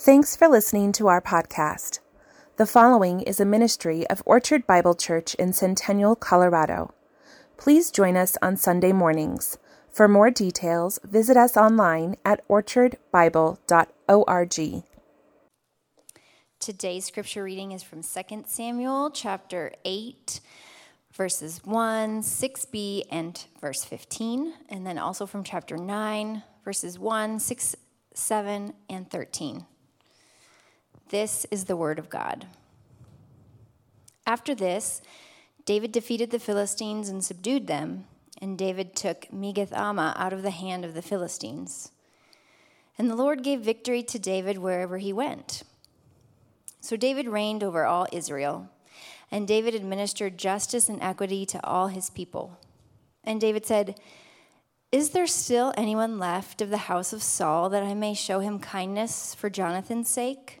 [0.00, 1.98] Thanks for listening to our podcast.
[2.56, 6.94] The following is a ministry of Orchard Bible Church in Centennial, Colorado.
[7.56, 9.58] Please join us on Sunday mornings.
[9.90, 14.84] For more details, visit us online at orchardbible.org.
[16.60, 20.40] Today's scripture reading is from 2 Samuel chapter 8,
[21.12, 27.74] verses 1, 6b, and verse 15, and then also from chapter 9, verses 1, 6,
[28.14, 29.66] 7, and 13.
[31.10, 32.46] This is the word of God.
[34.26, 35.00] After this,
[35.64, 38.04] David defeated the Philistines and subdued them,
[38.42, 41.92] and David took Metheg-ammah out of the hand of the Philistines.
[42.98, 45.62] And the Lord gave victory to David wherever he went.
[46.80, 48.68] So David reigned over all Israel,
[49.30, 52.58] and David administered justice and equity to all his people.
[53.24, 53.98] And David said,
[54.92, 58.58] Is there still anyone left of the house of Saul that I may show him
[58.58, 60.60] kindness for Jonathan's sake?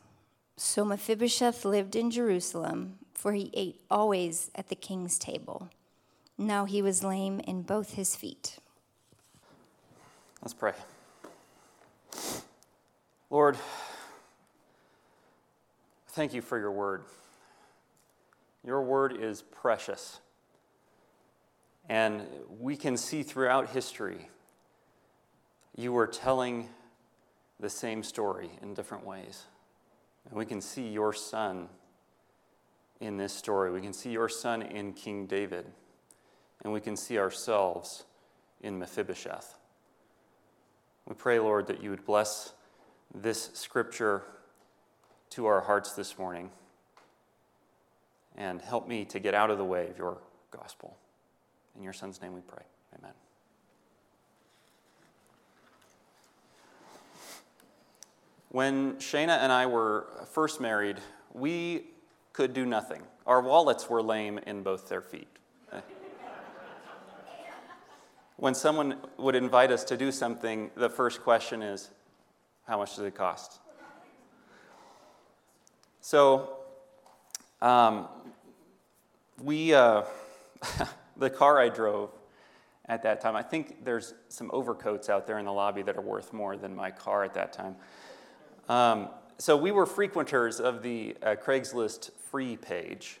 [0.57, 5.69] So Mephibosheth lived in Jerusalem, for he ate always at the king's table.
[6.37, 8.57] Now he was lame in both his feet.
[10.41, 10.73] Let's pray.
[13.29, 13.57] Lord,
[16.09, 17.03] thank you for your word.
[18.65, 20.19] Your word is precious.
[21.89, 22.25] And
[22.59, 24.29] we can see throughout history
[25.75, 26.69] you were telling
[27.59, 29.45] the same story in different ways.
[30.29, 31.67] And we can see your son
[32.99, 33.71] in this story.
[33.71, 35.65] We can see your son in King David.
[36.63, 38.05] And we can see ourselves
[38.61, 39.57] in Mephibosheth.
[41.07, 42.53] We pray, Lord, that you would bless
[43.13, 44.23] this scripture
[45.31, 46.51] to our hearts this morning
[48.37, 50.19] and help me to get out of the way of your
[50.51, 50.95] gospel.
[51.75, 52.63] In your son's name we pray.
[52.97, 53.20] Amen.
[58.51, 60.97] When Shayna and I were first married,
[61.33, 61.85] we
[62.33, 63.01] could do nothing.
[63.25, 65.29] Our wallets were lame in both their feet.
[68.35, 71.91] when someone would invite us to do something, the first question is,
[72.67, 73.61] How much does it cost?
[76.01, 76.57] So,
[77.61, 78.09] um,
[79.41, 80.03] we, uh,
[81.15, 82.11] the car I drove
[82.87, 86.01] at that time, I think there's some overcoats out there in the lobby that are
[86.01, 87.77] worth more than my car at that time.
[88.69, 93.19] Um, so we were frequenters of the uh, Craigslist free page.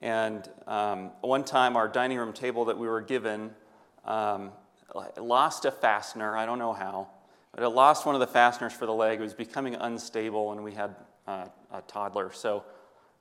[0.00, 3.50] And um, one time, our dining room table that we were given
[4.04, 4.52] um,
[5.16, 6.36] lost a fastener.
[6.36, 7.08] I don't know how,
[7.52, 9.18] but it lost one of the fasteners for the leg.
[9.18, 10.94] It was becoming unstable, and we had
[11.26, 12.32] uh, a toddler.
[12.32, 12.62] So,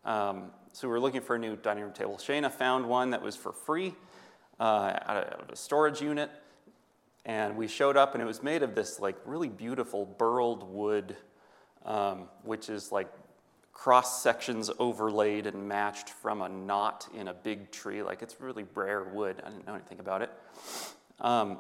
[0.06, 2.18] um, so we were looking for a new dining room table.
[2.18, 3.96] Shayna found one that was for free
[4.60, 6.30] uh, out of a storage unit.
[7.26, 11.18] And we showed up, and it was made of this like really beautiful burled wood
[11.88, 13.08] um, which is like
[13.74, 18.04] cross sections overlaid and matched from a knot in a big tree.
[18.04, 19.42] Like it's really rare wood.
[19.46, 20.32] I didn't know anything about it.
[21.22, 21.60] Um,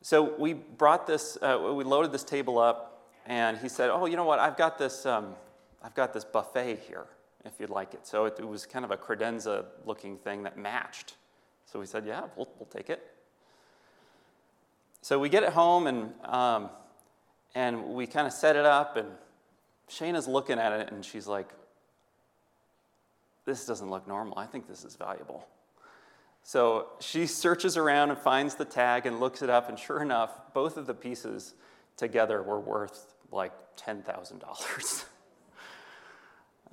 [0.00, 4.16] so we brought this, uh, we loaded this table up, and he said, "Oh, you
[4.16, 4.38] know what?
[4.38, 5.34] I've got this, um,
[5.82, 7.06] I've got this buffet here,
[7.44, 11.14] if you'd like it." So it, it was kind of a credenza-looking thing that matched.
[11.64, 13.02] So we said, "Yeah, we'll, we'll take it."
[15.00, 16.68] So we get it home, and um,
[17.54, 19.08] and we kind of set it up, and
[19.90, 21.48] Shayna's looking at it and she's like,
[23.44, 24.38] This doesn't look normal.
[24.38, 25.46] I think this is valuable.
[26.46, 30.30] So she searches around and finds the tag and looks it up, and sure enough,
[30.52, 31.54] both of the pieces
[31.96, 35.04] together were worth like $10,000.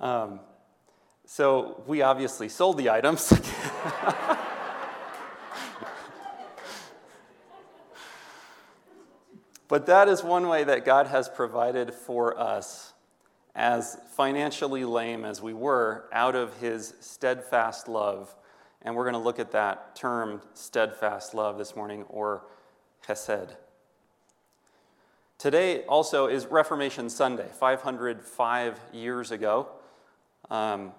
[0.00, 0.40] um,
[1.24, 3.30] so we obviously sold the items.
[9.68, 12.91] but that is one way that God has provided for us
[13.54, 18.34] as financially lame as we were out of his steadfast love.
[18.80, 22.44] And we're going to look at that term, steadfast love, this morning, or
[23.06, 23.50] chesed.
[25.38, 29.68] Today also is Reformation Sunday, 505 years ago.
[30.50, 30.92] Um,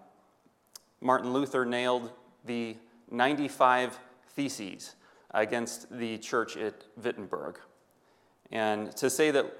[1.01, 2.11] Martin Luther nailed
[2.45, 2.77] the
[3.09, 3.99] 95
[4.35, 4.95] Theses
[5.31, 7.59] against the church at Wittenberg.
[8.51, 9.55] And to say that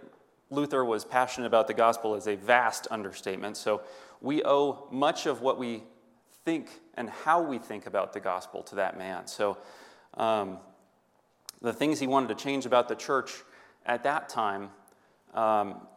[0.53, 3.57] Luther was passionate about the gospel is a vast understatement.
[3.57, 3.81] So
[4.21, 5.83] we owe much of what we
[6.45, 9.27] think and how we think about the gospel to that man.
[9.27, 9.57] So
[10.15, 10.59] um,
[11.61, 13.31] the things he wanted to change about the church
[13.85, 14.69] at that time,
[15.33, 15.87] um,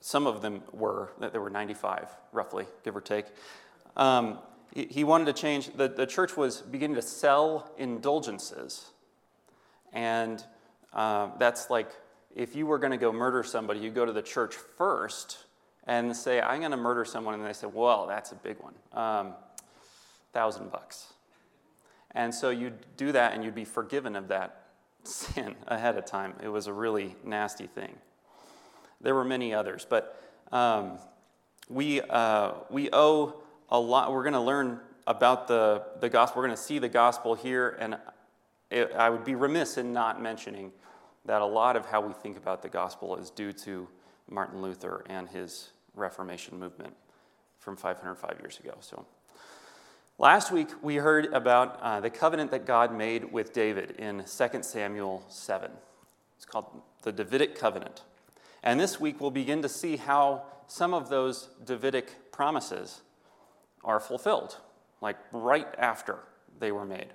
[0.00, 3.26] some of them were, there were 95 roughly, give or take.
[3.96, 4.38] Um,
[4.72, 8.90] he, he, wanted to change, the, the church was beginning to sell indulgences.
[9.92, 10.44] And
[10.92, 11.90] uh, that's like
[12.34, 15.38] if you were going to go murder somebody, you go to the church first
[15.86, 17.34] and say, I'm going to murder someone.
[17.34, 18.74] And they say, well, that's a big one.
[18.92, 19.34] Um,
[20.32, 21.12] thousand bucks.
[22.12, 24.66] And so you'd do that and you'd be forgiven of that
[25.04, 26.34] sin ahead of time.
[26.42, 27.94] It was a really nasty thing.
[29.00, 30.20] There were many others, but
[30.50, 30.98] um,
[31.68, 33.34] we, uh, we owe
[33.68, 34.12] a lot.
[34.12, 36.40] We're going to learn about the, the gospel.
[36.40, 37.98] We're going to see the gospel here, and
[38.70, 40.72] it, I would be remiss in not mentioning
[41.24, 43.88] that a lot of how we think about the gospel is due to
[44.28, 46.94] Martin Luther and his Reformation movement
[47.58, 48.74] from 505 years ago.
[48.80, 49.06] So,
[50.18, 54.62] last week we heard about uh, the covenant that God made with David in 2
[54.62, 55.70] Samuel 7.
[56.36, 56.66] It's called
[57.02, 58.02] the Davidic covenant.
[58.62, 63.02] And this week we'll begin to see how some of those Davidic promises
[63.84, 64.56] are fulfilled,
[65.00, 66.18] like right after
[66.58, 67.08] they were made.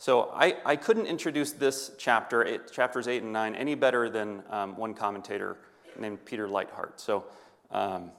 [0.00, 4.42] So I, I couldn't introduce this chapter, eight, chapters 8 and 9, any better than
[4.48, 5.58] um, one commentator
[5.98, 6.92] named Peter Leithart.
[6.96, 7.26] So,
[7.70, 8.10] um,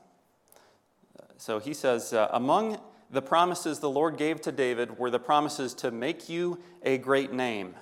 [1.37, 2.79] so he says, uh, Among
[3.09, 7.33] the promises the Lord gave to David were the promises to make you a great
[7.33, 7.73] name,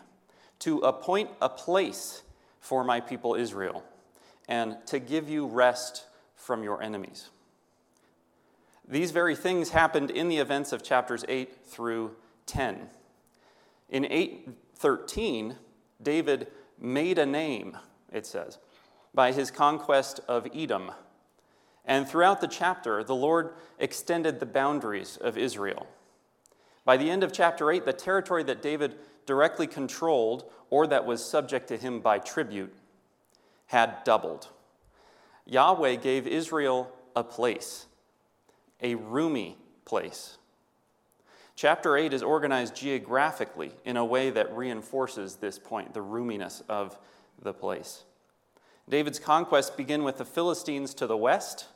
[0.60, 2.22] to appoint a place
[2.62, 3.84] for my people Israel,
[4.48, 6.06] and to give you rest
[6.38, 7.31] from your enemies.
[8.88, 12.16] These very things happened in the events of chapters 8 through
[12.46, 12.88] 10.
[13.89, 15.56] In 813,
[16.01, 16.47] David
[16.80, 17.77] made a name,
[18.12, 18.59] it says,
[19.13, 20.91] by his conquest of Edom.
[21.86, 25.88] And throughout the chapter, the Lord extended the boundaries of Israel.
[26.86, 28.95] By the end of chapter 8, the territory that David
[29.25, 32.74] directly controlled or that was subject to him by tribute
[33.68, 34.50] had doubled.
[35.45, 37.88] Yahweh gave Israel a place,
[38.81, 40.38] a roomy place.
[41.62, 46.98] Chapter 8 is organized geographically in a way that reinforces this point, the roominess of
[47.42, 48.06] the place.
[48.88, 51.68] David's conquests begin with the Philistines to the west,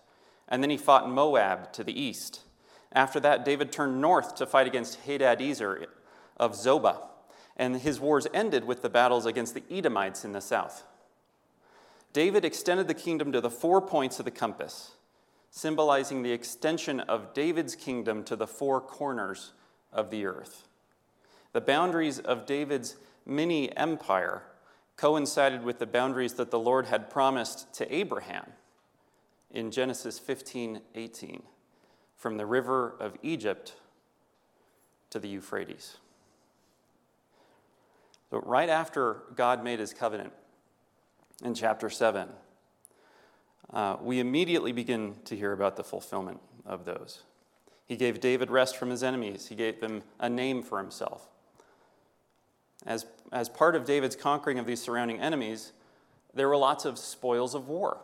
[0.48, 2.44] and then he fought Moab to the east.
[2.94, 5.88] After that, David turned north to fight against Hadadezer
[6.38, 7.02] of Zobah,
[7.58, 10.86] and his wars ended with the battles against the Edomites in the south.
[12.14, 14.94] David extended the kingdom to the four points of the compass,
[15.50, 19.52] symbolizing the extension of David's kingdom to the four corners
[19.94, 20.68] of the earth.
[21.54, 24.44] The boundaries of David's mini empire
[24.98, 28.45] coincided with the boundaries that the Lord had promised to Abraham
[29.51, 31.44] in Genesis 15 18,
[32.18, 33.75] from the river of Egypt
[35.10, 35.98] to the Euphrates.
[38.30, 40.34] So, right after God made his covenant
[41.44, 42.30] in chapter 7,
[43.72, 47.22] uh, we immediately begin to hear about the fulfillment of those.
[47.86, 51.28] He gave David rest from his enemies, he gave him a name for himself.
[52.86, 55.72] As, as part of David's conquering of these surrounding enemies,
[56.34, 57.98] there were lots of spoils of war.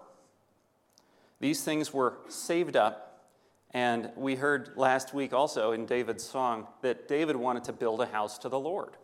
[1.40, 3.26] These things were saved up,
[3.72, 8.06] and we heard last week also in David's song that David wanted to build a
[8.06, 8.98] house to the Lord.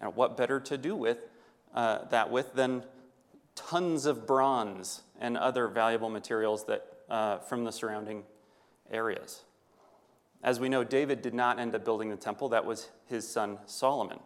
[0.00, 1.18] And what better to do with
[1.74, 2.82] uh, that with than
[3.54, 8.22] tons of bronze and other valuable materials that, uh, from the surrounding
[8.90, 9.42] areas?
[10.46, 13.58] As we know, David did not end up building the temple, that was his son
[13.66, 14.20] Solomon.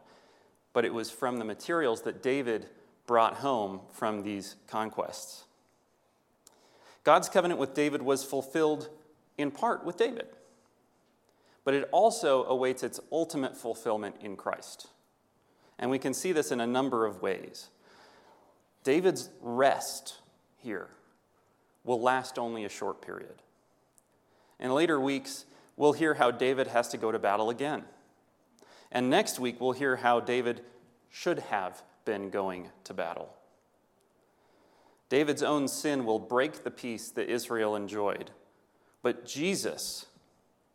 [0.75, 2.67] But it was from the materials that David
[3.07, 5.45] brought home from these conquests.
[7.05, 8.91] God's covenant with David was fulfilled
[9.39, 10.27] in part with David,
[11.65, 14.89] but it also awaits its ultimate fulfillment in Christ.
[15.79, 17.71] And we can see this in a number of ways.
[18.85, 20.19] David's rest
[20.59, 20.89] here
[21.83, 23.41] will last only a short period.
[24.59, 25.47] In later weeks,
[25.81, 27.83] we'll hear how David has to go to battle again.
[28.93, 30.61] And next week, we'll hear how David
[31.09, 33.31] should have been going to battle.
[35.09, 38.31] David's own sin will break the peace that Israel enjoyed,
[39.01, 40.05] but Jesus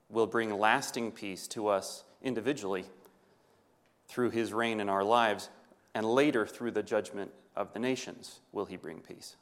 [0.10, 2.86] will bring lasting peace to us individually
[4.08, 5.50] through his reign in our lives,
[5.94, 9.36] and later through the judgment of the nations will he bring peace.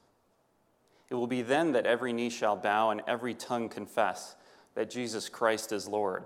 [1.10, 4.36] It will be then that every knee shall bow and every tongue confess
[4.76, 6.26] that Jesus Christ is Lord,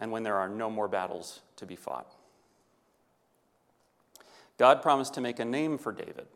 [0.00, 2.14] and when there are no more battles to be fought.
[4.56, 6.26] God promised to make a name for David,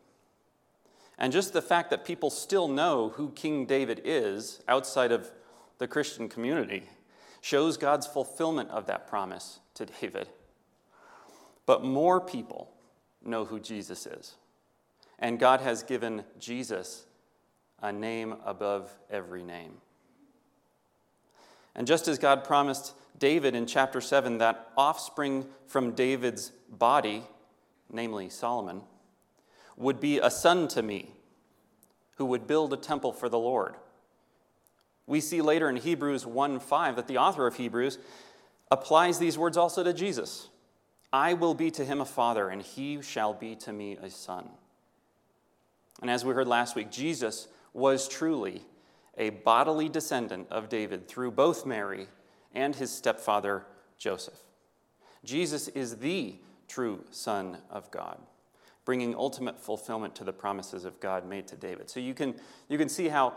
[1.19, 5.31] And just the fact that people still know who King David is outside of
[5.79, 6.89] the Christian community
[7.41, 10.29] shows God's fulfillment of that promise to David.
[11.67, 12.73] But more people
[13.25, 14.35] know who Jesus is.
[15.19, 17.07] And God has given Jesus
[17.81, 19.75] a name above every name.
[21.75, 27.23] And just as God promised David in chapter 7 that offspring from David's body,
[27.91, 28.83] namely Solomon,
[29.77, 31.11] would be a son to me
[32.17, 33.75] who would build a temple for the Lord.
[35.07, 37.99] We see later in Hebrews 1 5 that the author of Hebrews
[38.71, 40.49] applies these words also to Jesus
[41.13, 44.49] I will be to him a father, and he shall be to me a son.
[46.01, 48.63] And as we heard last week, Jesus was truly
[49.17, 52.09] a bodily descendant of David through both Mary
[52.55, 53.67] and his stepfather
[53.99, 54.39] Joseph.
[55.25, 56.37] Jesus is the
[56.69, 58.19] true Son of God,
[58.85, 61.91] bringing ultimate fulfillment to the promises of God made to David.
[61.91, 62.35] So you can,
[62.69, 63.35] you can see how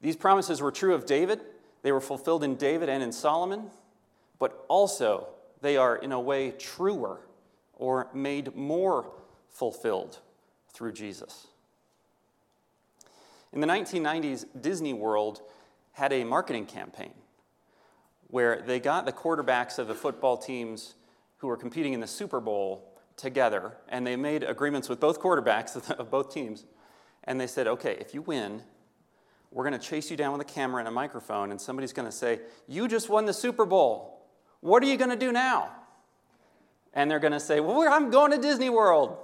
[0.00, 1.40] these promises were true of David,
[1.82, 3.70] they were fulfilled in David and in Solomon,
[4.38, 5.28] but also
[5.60, 7.20] they are, in a way, truer
[7.74, 9.12] or made more
[9.48, 10.18] fulfilled
[10.72, 11.48] through Jesus.
[13.52, 15.42] In the 1990s, Disney World
[15.92, 17.12] had a marketing campaign
[18.28, 20.94] where they got the quarterbacks of the football teams
[21.38, 25.90] who were competing in the Super Bowl together, and they made agreements with both quarterbacks
[25.98, 26.64] of both teams.
[27.24, 28.62] And they said, okay, if you win,
[29.52, 32.08] we're going to chase you down with a camera and a microphone, and somebody's going
[32.08, 34.26] to say, You just won the Super Bowl.
[34.60, 35.70] What are you going to do now?
[36.94, 39.18] And they're going to say, Well, I'm going to Disney World.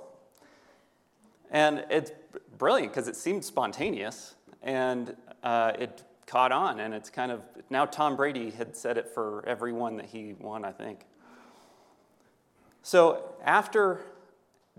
[1.51, 2.13] And it's
[2.59, 6.81] brilliant because it seemed spontaneous and uh, it caught on.
[6.81, 10.35] And it's kind of now Tom Brady had said it for every one that he
[10.39, 11.01] won, I think.
[12.83, 14.01] So after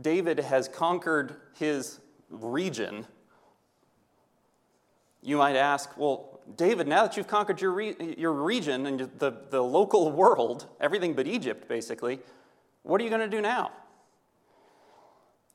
[0.01, 3.05] David has conquered his region,
[5.21, 9.33] you might ask, well, David, now that you've conquered your, re- your region and the,
[9.49, 12.19] the local world, everything but Egypt, basically,
[12.83, 13.71] what are you going to do now?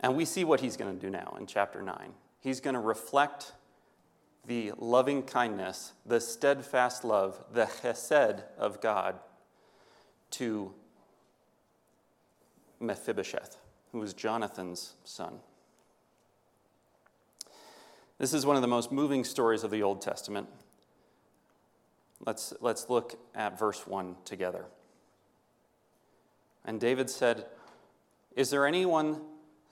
[0.04, 2.12] And we see what he's going to do now in chapter 9.
[2.40, 3.52] He's going to reflect
[4.46, 9.18] the loving kindness, the steadfast love, the chesed of God
[10.32, 10.74] to
[12.80, 13.56] Mephibosheth,
[13.92, 15.38] who was Jonathan's son.
[18.18, 20.48] This is one of the most moving stories of the Old Testament.
[22.26, 24.66] Let's, let's look at verse 1 together.
[26.62, 27.46] And David said,
[28.36, 29.22] Is there anyone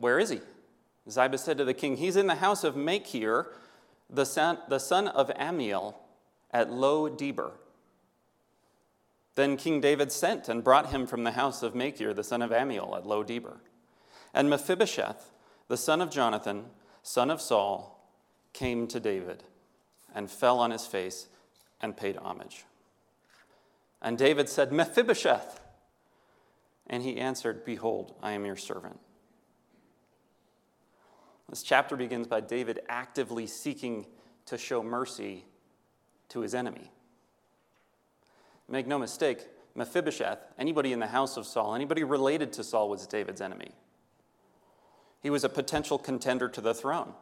[0.00, 0.40] Where is he?
[1.08, 3.46] Ziba said to the king, He's in the house of Machir,
[4.08, 5.94] the son, the son of Ammiel,
[6.50, 7.52] at Lo Debar.
[9.36, 12.50] Then King David sent and brought him from the house of Machir, the son of
[12.50, 13.58] Ammiel, at Lo Debar.
[14.34, 15.30] And Mephibosheth,
[15.68, 16.64] the son of Jonathan,
[17.02, 18.02] son of Saul,
[18.52, 19.44] came to David
[20.14, 21.28] and fell on his face
[21.80, 22.64] and paid homage.
[24.02, 25.60] And David said, Mephibosheth.
[26.86, 28.98] And he answered, Behold, I am your servant.
[31.50, 34.06] This chapter begins by David actively seeking
[34.46, 35.44] to show mercy
[36.28, 36.92] to his enemy.
[38.68, 43.04] Make no mistake, Mephibosheth, anybody in the house of Saul, anybody related to Saul was
[43.04, 43.72] David's enemy.
[45.20, 47.14] He was a potential contender to the throne.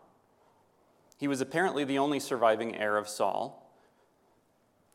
[1.17, 3.73] He was apparently the only surviving heir of Saul.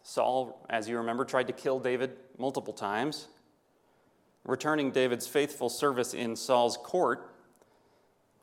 [0.03, 3.29] Saul, as you remember, tried to kill David multiple times,
[4.45, 7.33] returning David's faithful service in Saul's court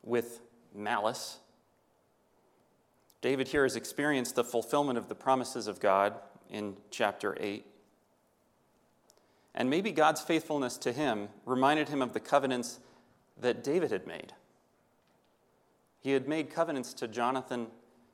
[0.03, 0.41] with
[0.73, 1.39] malice.
[3.21, 6.15] David here has experienced the fulfillment of the promises of God
[6.49, 7.65] in chapter 8.
[9.53, 12.79] And maybe God's faithfulness to him reminded him of the covenants
[13.39, 14.33] that David had made.
[15.99, 17.67] He had made covenants to Jonathan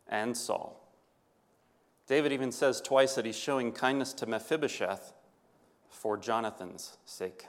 [0.09, 0.83] and Saul.
[2.07, 5.13] David even says twice that he's showing kindness to Mephibosheth
[5.89, 7.47] for Jonathan's sake.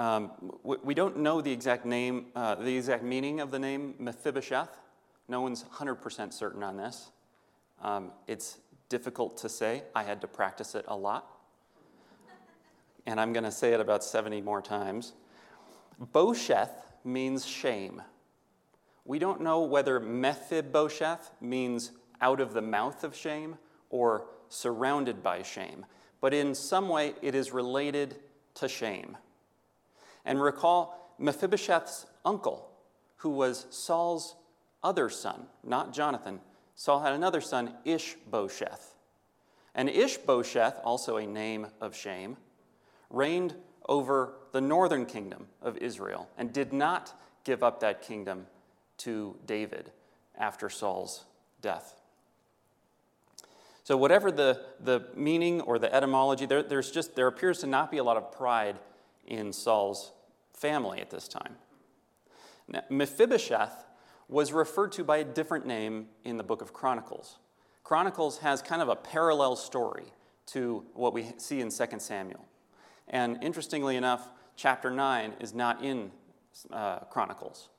[0.00, 0.30] Um,
[0.62, 4.78] we don't know the exact name, uh, the exact meaning of the name Mephibosheth.
[5.28, 7.10] No one's 100% certain on this.
[7.82, 8.56] Um, it's
[8.88, 9.82] difficult to say.
[9.94, 11.26] I had to practice it a lot.
[13.04, 15.12] And I'm going to say it about 70 more times.
[16.14, 16.70] Bosheth
[17.04, 18.00] means shame,
[19.04, 21.92] We don't know whether Mephibosheth means
[22.22, 23.58] out of the mouth of shame
[23.90, 25.84] or surrounded by shame,
[26.22, 28.16] but in some way it is related
[28.54, 29.18] to shame.
[30.24, 32.70] And recall Mephibosheth's uncle,
[33.16, 34.36] who was Saul's
[34.82, 36.40] other son, not Jonathan.
[36.74, 38.94] Saul had another son, Ishbosheth.
[39.74, 42.36] And Ishbosheth, also a name of shame,
[43.10, 43.54] reigned
[43.88, 48.46] over the northern kingdom of Israel and did not give up that kingdom
[48.98, 49.90] to David
[50.38, 51.24] after Saul's
[51.60, 52.00] death.
[53.84, 57.90] So, whatever the, the meaning or the etymology, there, there's just, there appears to not
[57.90, 58.78] be a lot of pride
[59.26, 60.12] in Saul's
[60.52, 61.56] family at this time.
[62.68, 63.86] Now, Mephibosheth
[64.28, 67.38] was referred to by a different name in the book of Chronicles.
[67.82, 70.04] Chronicles has kind of a parallel story
[70.46, 72.46] to what we see in 2 Samuel.
[73.08, 76.12] And interestingly enough, chapter 9 is not in
[76.72, 77.70] uh, Chronicles.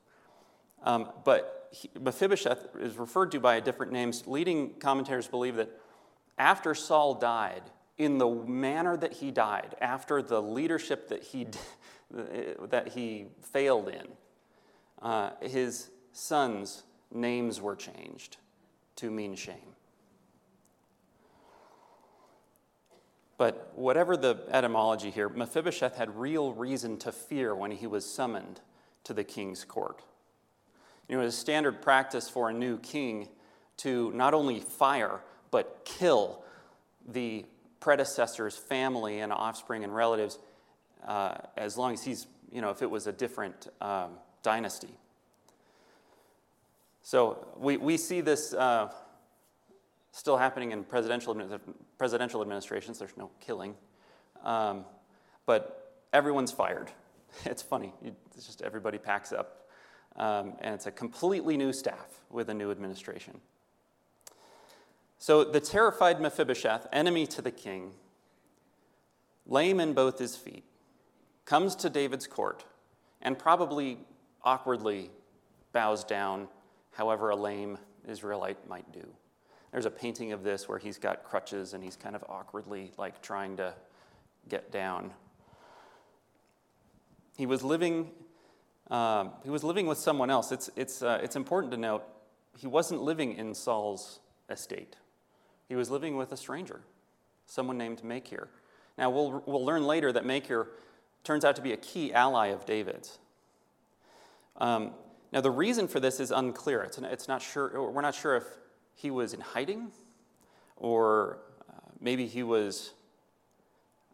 [0.84, 4.12] Um, but he, Mephibosheth is referred to by a different name.
[4.26, 5.70] Leading commentators believe that
[6.38, 7.62] after Saul died,
[8.02, 11.48] in the manner that he died, after the leadership that he,
[12.12, 14.08] that he failed in,
[15.02, 18.38] uh, his sons' names were changed
[18.98, 19.76] to mean shame.
[23.38, 28.62] But whatever the etymology here, Mephibosheth had real reason to fear when he was summoned
[29.04, 30.04] to the king's court.
[31.08, 33.30] You know, it was standard practice for a new king
[33.78, 36.44] to not only fire, but kill
[37.08, 37.46] the
[37.82, 40.40] predecessor's family and offspring and relatives
[41.06, 44.12] uh, as long as he's, you know, if it was a different um,
[44.44, 44.96] dynasty.
[47.04, 48.90] So we, we see this uh,
[50.12, 51.36] still happening in presidential,
[51.98, 53.00] presidential administrations.
[53.00, 53.76] There's no killing.
[54.44, 54.86] Um,
[55.46, 56.90] but everyone's fired.
[57.46, 57.94] It's funny.
[58.36, 59.70] It's just everybody packs up.
[60.18, 63.40] Um, and it's a completely new staff with a new administration.
[65.22, 67.92] So the terrified Mephibosheth, enemy to the king,
[69.46, 70.64] lame in both his feet,
[71.46, 72.66] comes to David's court
[73.22, 74.00] and probably
[74.44, 75.12] awkwardly
[75.74, 76.48] bows down,
[76.94, 79.08] however a lame Israelite might do.
[79.72, 83.22] There's a painting of this where he's got crutches and he's kind of awkwardly like
[83.22, 83.76] trying to
[84.50, 85.12] get down.
[87.38, 88.10] He was living.
[88.90, 90.52] Um, he was living with someone else.
[90.52, 92.06] It's, it's, uh, it's important to note
[92.58, 94.96] he wasn't living in Saul's estate.
[95.72, 96.82] He was living with a stranger,
[97.46, 98.50] someone named Machir.
[98.98, 100.68] Now, we'll, we'll learn later that Machir
[101.24, 103.20] turns out to be a key ally of David's.
[104.58, 104.92] Um,
[105.32, 106.82] now, the reason for this is unclear.
[106.82, 108.44] It's, it's not sure, we're not sure if
[108.96, 109.94] he was in hiding,
[110.76, 111.38] or
[111.70, 112.92] uh, maybe he was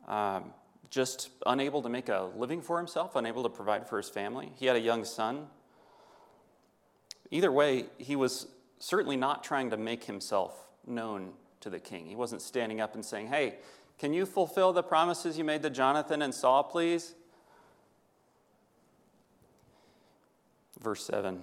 [0.08, 0.54] um,
[0.92, 4.52] just unable to make a living for himself, unable to provide for his family.
[4.58, 5.48] He had a young son.
[7.32, 8.46] Either way, he was
[8.78, 10.54] certainly not trying to make himself
[10.86, 12.06] known to the king.
[12.06, 13.56] He wasn't standing up and saying, Hey,
[13.98, 17.16] can you fulfill the promises you made to Jonathan and Saul, please?
[20.80, 21.42] Verse 7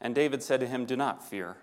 [0.00, 1.56] And David said to him, Do not fear.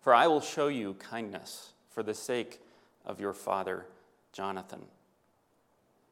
[0.00, 2.60] For I will show you kindness for the sake
[3.04, 3.86] of your father
[4.32, 4.82] Jonathan.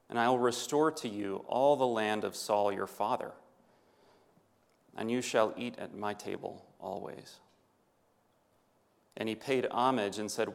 [0.09, 3.33] And I will restore to you all the land of Saul your father,
[4.97, 7.41] and you shall eat at my table always.
[9.17, 10.53] And he paid homage and said,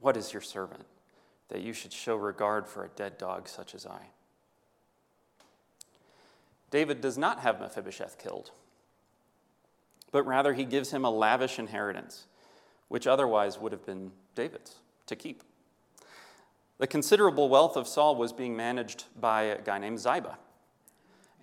[0.00, 0.84] What is your servant,
[1.48, 4.06] that you should show regard for a dead dog such as I?
[6.70, 8.50] David does not have Mephibosheth killed
[10.16, 12.26] but rather he gives him a lavish inheritance,
[12.88, 14.76] which otherwise would have been David's
[15.06, 15.42] to keep.
[16.78, 20.38] The considerable wealth of Saul was being managed by a guy named Ziba.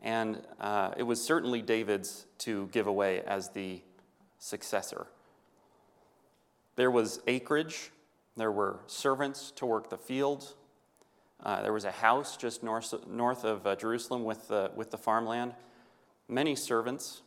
[0.02, 3.82] And uh, it was certainly David's to give away as the
[4.40, 5.06] successor.
[6.76, 7.92] There was acreage,
[8.36, 10.56] there were servants to work the fields,
[11.44, 14.98] uh, there was a house just north, north of uh, Jerusalem with the, with the
[14.98, 15.54] farmland,
[16.28, 17.22] many servants.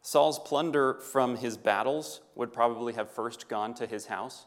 [0.00, 4.46] Saul's plunder from his battles would probably have first gone to his house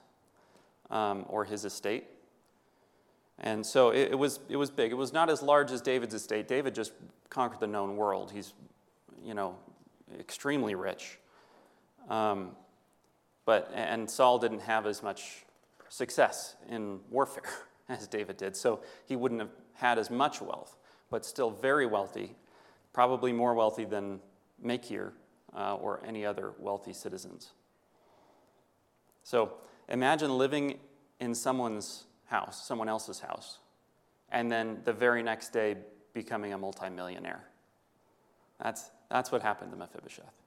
[0.89, 2.05] um, or his estate.
[3.39, 4.91] And so it, it, was, it was big.
[4.91, 6.47] It was not as large as David's estate.
[6.47, 6.93] David just
[7.29, 8.31] conquered the known world.
[8.31, 8.53] He's,
[9.23, 9.57] you know,
[10.17, 11.19] extremely rich.
[12.09, 12.51] Um,
[13.49, 15.43] but, and Saul didn't have as much
[15.87, 17.49] success in warfare
[17.89, 18.55] as David did.
[18.55, 20.77] So he wouldn't have had as much wealth,
[21.09, 22.35] but still very wealthy,
[22.93, 24.19] probably more wealthy than
[24.61, 25.13] Machir
[25.57, 27.53] uh, or any other wealthy citizens.
[29.23, 29.53] So
[29.87, 30.77] imagine living
[31.19, 33.57] in someone's house, someone else's house,
[34.31, 35.75] and then the very next day
[36.13, 37.45] becoming a multimillionaire.
[38.63, 40.38] That's, That's what happened to Mephibosheth.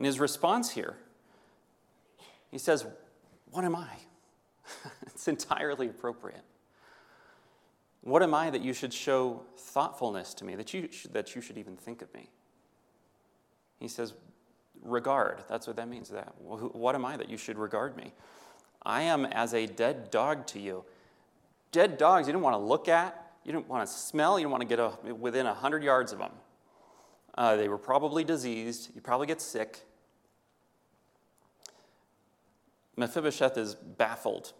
[0.00, 0.96] In his response here,
[2.50, 2.86] he says,
[3.50, 3.90] What am I?
[5.02, 6.42] it's entirely appropriate.
[8.00, 11.58] What am I that you should show thoughtfulness to me, that you, that you should
[11.58, 12.30] even think of me?
[13.78, 14.14] He says,
[14.82, 15.44] Regard.
[15.48, 16.08] That's what that means.
[16.08, 16.34] That.
[16.40, 18.14] What am I that you should regard me?
[18.82, 20.82] I am as a dead dog to you.
[21.72, 24.50] Dead dogs you don't want to look at, you don't want to smell, you don't
[24.50, 26.32] want to get a, within 100 yards of them.
[27.36, 29.84] Uh, they were probably diseased, you probably get sick.
[33.00, 34.52] Mephibosheth is baffled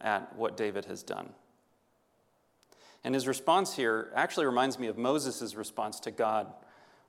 [0.00, 1.30] at what David has done.
[3.04, 6.52] And his response here actually reminds me of Moses' response to God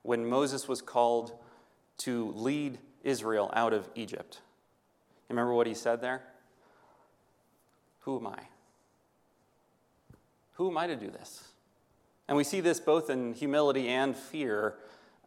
[0.02, 1.32] when Moses was called
[1.98, 4.40] to lead Israel out of Egypt.
[5.28, 6.22] Remember what he said there?
[8.00, 8.38] Who am I?
[10.54, 11.48] Who am I to do this?
[12.28, 14.74] And we see this both in humility and fear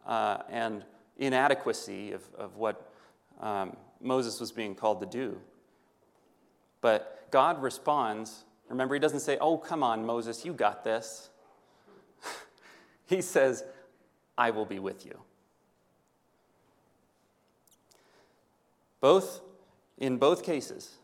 [0.06, 0.84] uh, and
[1.18, 2.90] inadequacy of, of what
[3.40, 5.40] um, Moses was being called to do.
[6.80, 8.44] But God responds.
[8.68, 11.30] Remember, he doesn't say, Oh, come on, Moses, you got this.
[13.06, 13.64] he says,
[14.36, 15.18] I will be with you.
[19.00, 19.40] Both,
[19.98, 20.96] in both cases,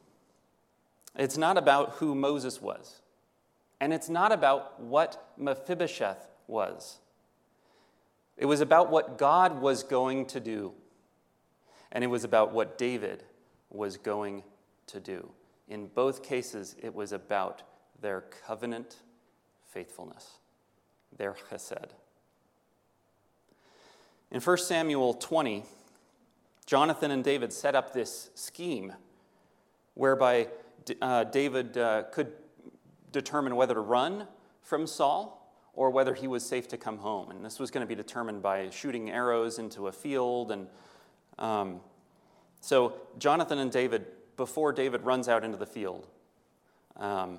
[1.17, 3.01] it's not about who Moses was,
[3.81, 6.99] and it's not about what Mephibosheth was.
[8.37, 10.75] It was about what God was going to do
[11.95, 13.23] and it was about what David
[13.71, 14.43] was going
[14.89, 15.31] to do.
[15.69, 17.63] In both cases, it was about
[18.01, 18.97] their covenant
[19.63, 20.39] faithfulness,
[21.17, 21.91] their chesed.
[24.31, 25.63] In 1 Samuel 20,
[26.67, 28.93] Jonathan and David set up this scheme
[29.95, 30.49] whereby
[31.01, 32.33] uh, David uh, could
[33.13, 34.27] determine whether to run
[34.61, 35.41] from Saul
[35.73, 37.31] or whether he was safe to come home.
[37.31, 40.67] And this was going to be determined by shooting arrows into a field and
[41.39, 41.81] um,
[42.61, 46.07] so, Jonathan and David, before David runs out into the field,
[46.97, 47.39] um,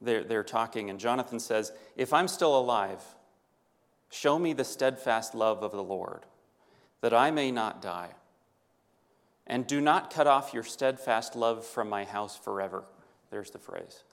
[0.00, 3.02] they're, they're talking, and Jonathan says, If I'm still alive,
[4.10, 6.26] show me the steadfast love of the Lord,
[7.00, 8.10] that I may not die.
[9.46, 12.84] And do not cut off your steadfast love from my house forever.
[13.30, 14.04] There's the phrase.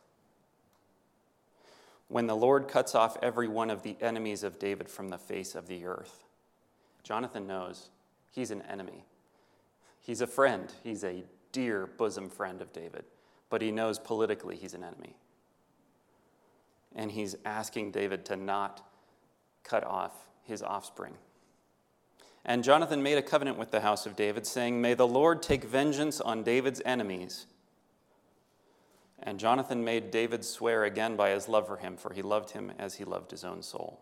[2.08, 5.54] When the Lord cuts off every one of the enemies of David from the face
[5.54, 6.24] of the earth.
[7.04, 7.90] Jonathan knows
[8.32, 9.06] he's an enemy.
[10.02, 13.04] He's a friend, he's a dear bosom friend of David,
[13.50, 15.16] but he knows politically he's an enemy.
[16.96, 18.88] And he's asking David to not
[19.64, 20.14] cut off
[20.44, 21.14] his offspring.
[22.46, 25.66] And Jonathan made a covenant with the house of David, saying, May the Lord take
[25.66, 27.46] vengeance on David's enemies.
[29.22, 32.72] And Jonathan made David swear again by his love for him, for he loved him
[32.80, 34.00] as he loved his own soul.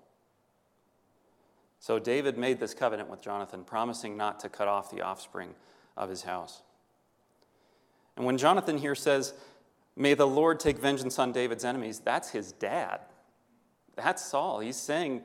[1.86, 5.54] So David made this covenant with Jonathan, promising not to cut off the offspring
[5.96, 6.64] of his house.
[8.18, 9.36] And when Jonathan here says,
[9.96, 13.02] May the Lord take vengeance on David's enemies, that's his dad.
[13.96, 14.62] That's Saul.
[14.62, 15.22] He's saying,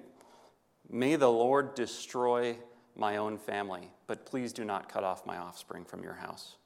[0.91, 2.59] May the Lord destroy
[2.95, 6.57] my own family, but please do not cut off my offspring from your house.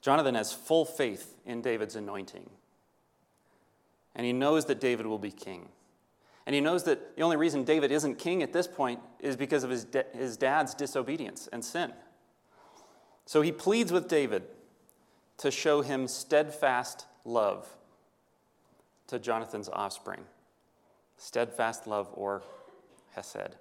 [0.00, 2.48] Jonathan has full faith in David's anointing.
[4.14, 5.68] And he knows that David will be king.
[6.46, 9.64] And he knows that the only reason David isn't king at this point is because
[9.64, 11.92] of his, de- his dad's disobedience and sin.
[13.24, 14.44] So he pleads with David
[15.38, 17.68] to show him steadfast love
[19.08, 20.20] to Jonathan's offspring.
[21.16, 22.42] Steadfast love or
[23.14, 23.56] hesed.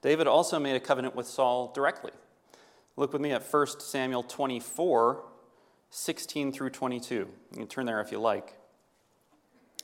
[0.00, 2.12] David also made a covenant with Saul directly.
[2.96, 5.22] Look with me at 1 Samuel 24,
[5.90, 7.14] 16 through 22.
[7.14, 8.54] You can turn there if you like.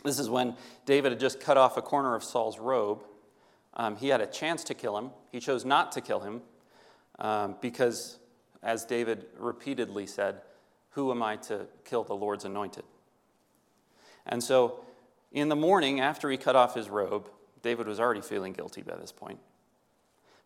[0.05, 3.03] This is when David had just cut off a corner of Saul's robe.
[3.75, 5.11] Um, he had a chance to kill him.
[5.31, 6.43] He chose not to kill him
[7.19, 8.19] um, because,
[8.63, 10.41] as David repeatedly said,
[10.91, 12.85] Who am I to kill the Lord's anointed?
[14.27, 14.81] And so,
[15.33, 17.29] in the morning, after he cut off his robe,
[17.63, 19.39] David was already feeling guilty by this point.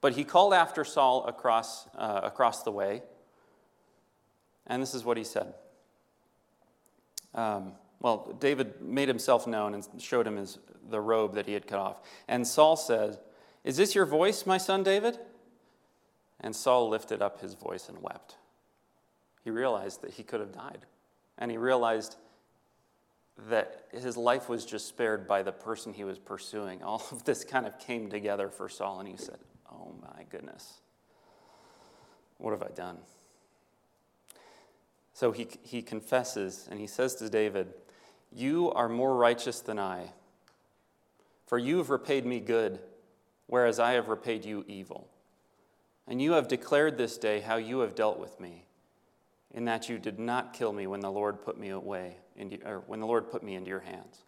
[0.01, 3.03] But he called after Saul across, uh, across the way,
[4.67, 5.55] and this is what he said.
[7.35, 10.59] Um, well, David made himself known and showed him his,
[10.91, 12.01] the robe that he had cut off.
[12.29, 13.19] And Saul said,
[13.65, 15.19] Is this your voice, my son David?
[16.41, 18.37] And Saul lifted up his voice and wept.
[19.43, 20.85] He realized that he could have died.
[21.39, 22.17] And he realized
[23.49, 26.83] that his life was just spared by the person he was pursuing.
[26.83, 29.39] All of this kind of came together for Saul, and he said,
[29.71, 30.81] Oh my goodness,
[32.39, 32.99] what have I done?
[35.13, 37.73] So he, he confesses and he says to David,
[38.37, 40.11] you are more righteous than I,
[41.47, 42.81] For you have repaid me good,
[43.47, 45.09] whereas I have repaid you evil.
[46.09, 48.65] And you have declared this day how you have dealt with me,
[49.53, 52.17] in that you did not kill me when the Lord put me away,
[52.65, 54.25] or when the Lord put me into your hands.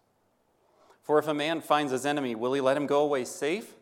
[1.03, 3.75] For if a man finds his enemy, will he let him go away safe?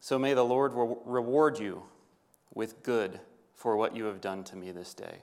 [0.00, 1.84] So may the Lord reward you
[2.54, 3.20] with good
[3.54, 5.18] for what you have done to me this day.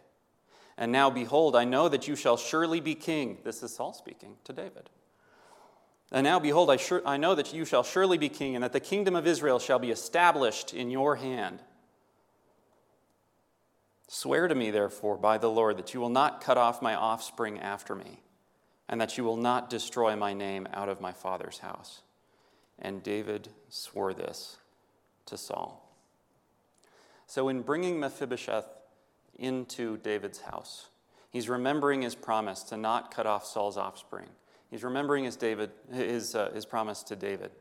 [0.77, 3.39] And now, behold, I know that you shall surely be king.
[3.43, 4.89] This is Saul speaking to David.
[6.11, 8.73] And now, behold, I, sure, I know that you shall surely be king, and that
[8.73, 11.59] the kingdom of Israel shall be established in your hand.
[14.07, 17.59] Swear to me, therefore, by the Lord, that you will not cut off my offspring
[17.59, 18.21] after me,
[18.87, 22.03] and that you will not destroy my name out of my father's house.
[22.79, 24.57] And David swore this
[25.25, 25.83] to Saul.
[27.25, 28.67] So, in bringing Mephibosheth
[29.37, 30.87] into David's house,
[31.29, 34.27] he's remembering his promise to not cut off Saul's offspring.
[34.69, 37.51] He's remembering his, David, his, uh, his promise to David.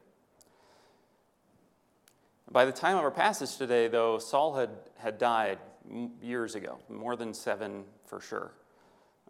[2.50, 5.58] By the time of our passage today, though, Saul had, had died
[6.22, 8.52] years ago, more than seven for sure,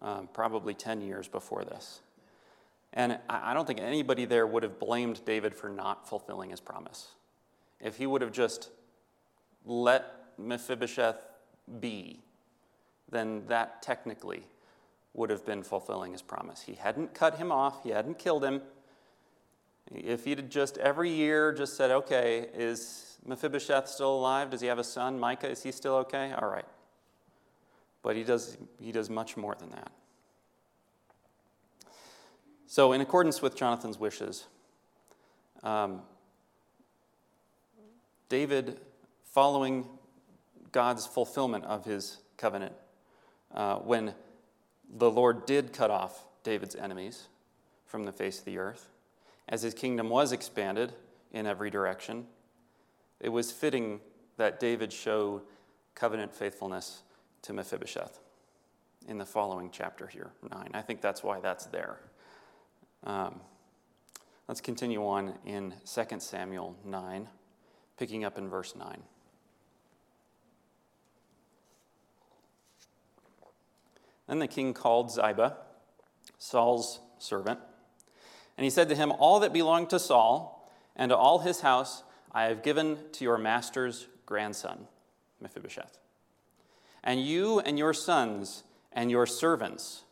[0.03, 2.01] um, probably 10 years before this.
[2.93, 7.09] And I don't think anybody there would have blamed David for not fulfilling his promise.
[7.79, 8.71] If he would have just
[9.67, 11.29] let Mephibosheth
[11.81, 12.21] be,
[13.11, 14.45] then that technically
[15.15, 16.63] would have been fulfilling his promise.
[16.63, 18.63] He hadn't cut him off, he hadn't killed him.
[19.93, 24.51] If he'd just every year just said, okay, is Mephibosheth still alive?
[24.51, 25.19] Does he have a son?
[25.19, 26.33] Micah, is he still okay?
[26.33, 26.65] All right.
[28.03, 29.91] But he does, he does much more than that.
[32.69, 34.47] So, in accordance with Jonathan's wishes,
[35.63, 36.03] um,
[38.29, 38.81] David,
[39.25, 39.87] following
[40.73, 42.75] God's fulfillment of his covenant,
[43.55, 44.15] uh, when
[44.89, 47.29] the Lord did cut off David's enemies
[47.87, 48.89] from the face of the earth,
[49.49, 50.93] as his kingdom was expanded
[51.33, 52.27] in every direction,
[53.21, 54.01] it was fitting
[54.37, 55.43] that David show
[55.95, 57.03] covenant faithfulness
[57.43, 58.21] to Mephibosheth
[59.09, 60.71] in the following chapter here, 9.
[60.75, 61.99] I think that's why that's there.
[63.05, 63.41] Um,
[64.49, 67.29] let's continue on in 2 Samuel 9,
[67.97, 69.03] picking up in verse 9.
[74.27, 75.57] Then the king called Ziba,
[76.39, 77.61] Saul's servant,
[78.57, 82.03] and he said to him, All that belonged to Saul and to all his house
[82.33, 84.87] I have given to your master's grandson,
[85.41, 85.99] Mephibosheth.
[87.05, 90.05] And you and your sons and your servants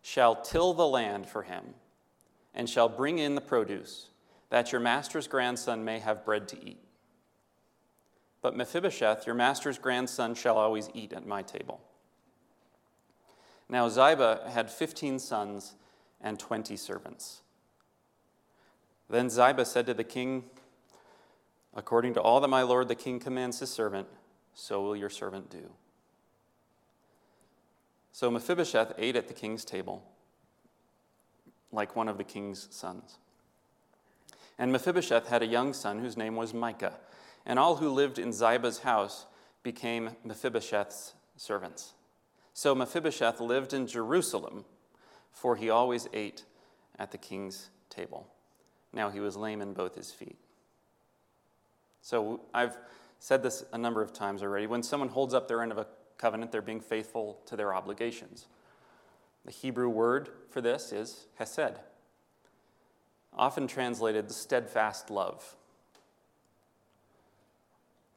[0.00, 1.74] shall till the land for him
[2.54, 4.08] and shall bring in the produce,
[4.50, 6.80] that your master's grandson may have bread to eat.
[8.40, 11.80] But Mephibosheth, your master's grandson, shall always eat at my table.
[13.68, 15.74] Now Ziba had fifteen sons
[16.20, 17.42] and twenty servants.
[19.10, 20.44] Then Ziba said to the king,
[21.74, 24.08] According to all that my lord the king commands his servant,
[24.54, 25.70] so will your servant do.
[28.12, 30.02] So Mephibosheth ate at the king's table
[31.70, 33.18] like one of the king's sons.
[34.58, 36.98] And Mephibosheth had a young son whose name was Micah,
[37.46, 39.26] and all who lived in Ziba's house
[39.62, 41.92] became Mephibosheth's servants.
[42.58, 44.64] So Mephibosheth lived in Jerusalem,
[45.30, 46.44] for he always ate
[46.98, 48.26] at the king's table.
[48.92, 50.36] Now he was lame in both his feet.
[52.02, 52.76] So I've
[53.20, 54.66] said this a number of times already.
[54.66, 58.48] When someone holds up their end of a covenant, they're being faithful to their obligations.
[59.44, 61.78] The Hebrew word for this is hesed,
[63.34, 65.54] often translated steadfast love.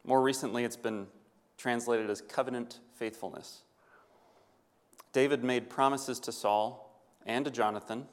[0.04, 1.06] More recently, it's been
[1.60, 3.62] translated as covenant faithfulness.
[5.14, 8.08] David made promises to Saul and to Jonathan,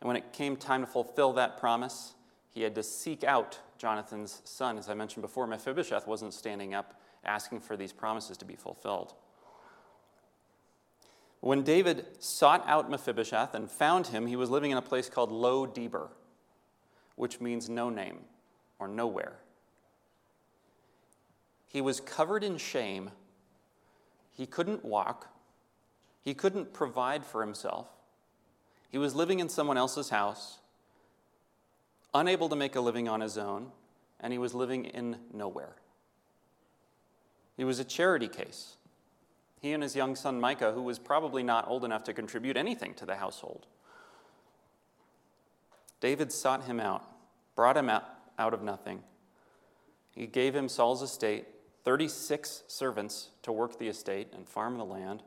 [0.00, 2.14] and when it came time to fulfill that promise,
[2.50, 4.78] he had to seek out Jonathan's son.
[4.78, 9.14] As I mentioned before, Mephibosheth wasn't standing up asking for these promises to be fulfilled.
[11.40, 15.30] When David sought out Mephibosheth and found him, he was living in a place called
[15.30, 16.08] Lo Debar,
[17.14, 18.20] which means no name
[18.78, 19.34] or nowhere.
[21.66, 23.10] He was covered in shame.
[24.32, 25.28] He couldn't walk.
[26.26, 27.86] He couldn't provide for himself.
[28.90, 30.58] He was living in someone else's house,
[32.12, 33.70] unable to make a living on his own,
[34.18, 35.76] and he was living in nowhere.
[37.56, 38.74] He was a charity case.
[39.60, 42.94] He and his young son Micah, who was probably not old enough to contribute anything
[42.94, 43.64] to the household.
[46.00, 47.04] David sought him out,
[47.54, 48.04] brought him out,
[48.36, 49.04] out of nothing.
[50.10, 51.46] He gave him Saul's estate,
[51.84, 55.22] 36 servants to work the estate and farm the land,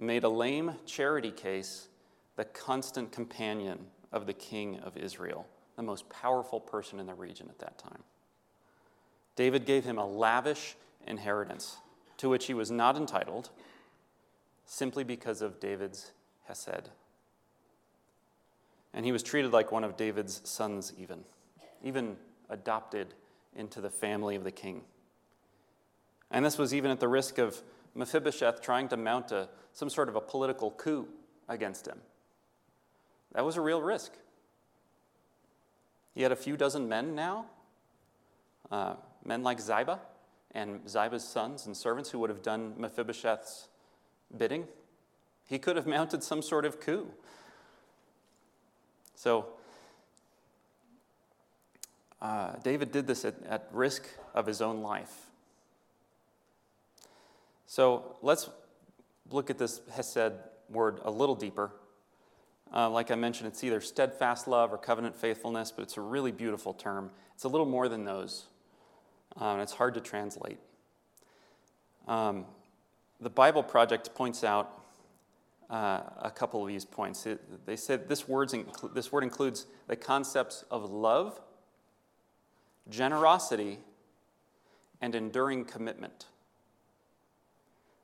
[0.00, 1.88] made a lame charity case
[2.36, 3.78] the constant companion
[4.12, 8.02] of the king of Israel, the most powerful person in the region at that time.
[9.36, 11.76] David gave him a lavish inheritance
[12.16, 13.50] to which he was not entitled
[14.66, 16.12] simply because of David's
[16.46, 16.90] Hesed.
[18.92, 21.24] And he was treated like one of David's sons, even,
[21.82, 22.16] even
[22.48, 23.14] adopted
[23.54, 24.82] into the family of the king.
[26.30, 27.60] And this was even at the risk of
[27.94, 31.08] Mephibosheth trying to mount a, some sort of a political coup
[31.48, 31.98] against him.
[33.32, 34.12] That was a real risk.
[36.14, 37.46] He had a few dozen men now,
[38.70, 40.00] uh, men like Ziba
[40.52, 43.68] and Ziba's sons and servants who would have done Mephibosheth's
[44.36, 44.66] bidding.
[45.46, 47.06] He could have mounted some sort of coup.
[49.14, 49.46] So,
[52.20, 55.29] uh, David did this at, at risk of his own life.
[57.70, 58.50] So, let's
[59.30, 60.32] look at this Hesed
[60.68, 61.70] word a little deeper.
[62.74, 66.32] Uh, like I mentioned, it's either steadfast love or covenant faithfulness, but it's a really
[66.32, 67.12] beautiful term.
[67.32, 68.46] It's a little more than those,
[69.36, 70.58] um, and it's hard to translate.
[72.08, 72.44] Um,
[73.20, 74.82] the Bible Project points out
[75.70, 77.24] uh, a couple of these points.
[77.24, 81.40] It, they said this, words inclu- this word includes the concepts of love,
[82.88, 83.78] generosity,
[85.00, 86.26] and enduring commitment.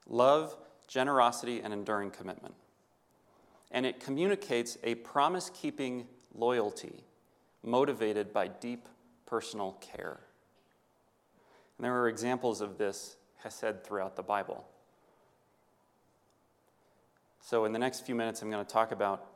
[0.09, 2.55] Love, generosity, and enduring commitment
[3.71, 7.05] and it communicates a promise keeping loyalty
[7.63, 8.89] motivated by deep
[9.27, 10.21] personal care.
[11.77, 14.67] And there are examples of this Hesed throughout the Bible.
[17.41, 19.27] So, in the next few minutes, I'm going to talk about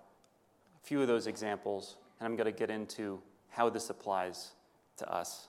[0.82, 4.52] a few of those examples, and I'm going to get into how this applies
[4.96, 5.48] to us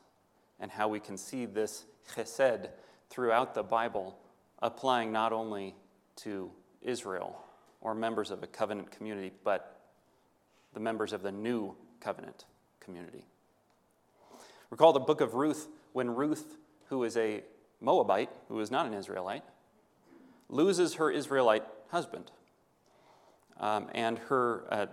[0.59, 2.67] and how we can see this chesed
[3.09, 4.17] throughout the Bible
[4.61, 5.75] applying not only
[6.17, 7.41] to Israel
[7.81, 9.79] or members of a covenant community, but
[10.73, 12.45] the members of the new covenant
[12.79, 13.25] community.
[14.69, 16.57] Recall the book of Ruth when Ruth,
[16.89, 17.43] who is a
[17.81, 19.43] Moabite, who is not an Israelite,
[20.49, 22.31] loses her Israelite husband.
[23.59, 24.85] Um, and her, uh,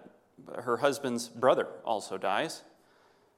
[0.62, 2.62] her husband's brother also dies.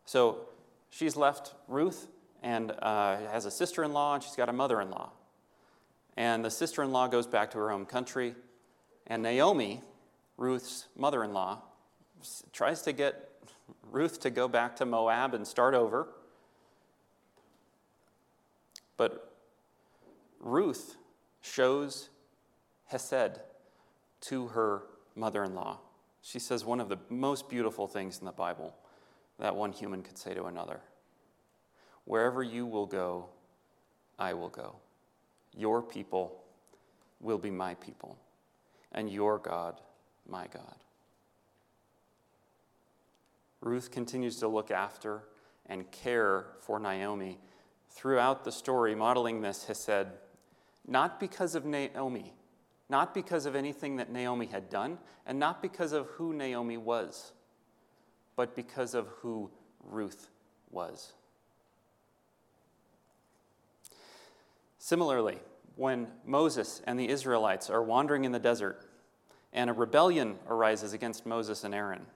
[0.05, 0.49] So
[0.89, 2.09] she's left Ruth
[2.43, 5.11] and uh, has a sister in law, and she's got a mother in law.
[6.21, 8.35] And the sister in law goes back to her home country,
[9.07, 9.81] and Naomi,
[10.37, 11.63] Ruth's mother in law,
[12.53, 13.31] tries to get
[13.91, 16.09] Ruth to go back to Moab and start over.
[18.99, 19.35] But
[20.41, 20.97] Ruth
[21.41, 22.11] shows
[22.85, 23.41] Hesed
[24.21, 24.83] to her
[25.15, 25.79] mother in law.
[26.21, 28.75] She says one of the most beautiful things in the Bible
[29.39, 30.81] that one human could say to another
[32.05, 33.31] Wherever you will go,
[34.19, 34.77] I will go.
[35.57, 36.43] Your people
[37.21, 38.17] will be my people
[38.93, 39.81] and your God,
[40.29, 40.77] my God.
[43.61, 45.23] Ruth continues to look after
[45.67, 47.39] and care for Naomi
[47.91, 50.07] throughout the story, modeling this, Hesed,
[50.87, 52.33] not because of Naomi,
[52.89, 57.33] not because of anything that Naomi had done, and not because of who Naomi was,
[58.35, 59.51] but because of who
[59.85, 60.31] Ruth
[60.71, 61.13] was.
[64.91, 65.39] Similarly,
[65.77, 68.89] when Moses and the Israelites are wandering in the desert
[69.53, 72.07] and a rebellion arises against Moses and Aaron.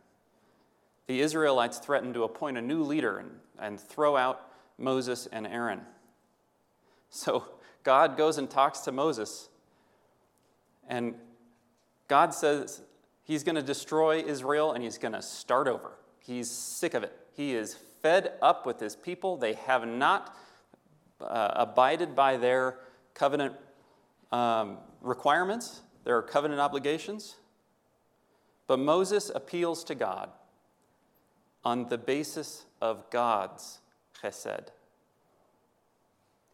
[1.06, 5.82] The Israelites threaten to appoint a new leader and, and throw out Moses and Aaron.
[7.10, 7.44] So
[7.84, 9.48] God goes and talks to Moses,
[10.88, 11.14] and
[12.08, 12.82] God says
[13.22, 15.92] he's going to destroy Israel and he's going to start over.
[16.18, 17.16] He's sick of it.
[17.37, 19.37] He is fed up with his people.
[19.37, 20.37] They have not
[21.28, 22.78] uh, abided by their
[23.14, 23.54] covenant
[24.32, 27.37] um, requirements, there are covenant obligations.
[28.66, 30.30] But Moses appeals to God
[31.64, 33.80] on the basis of God's
[34.22, 34.68] chesed.